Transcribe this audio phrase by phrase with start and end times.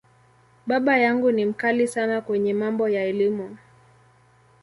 [0.67, 3.57] Baba yangu ni ‘mkali’ sana kwenye mambo ya Elimu.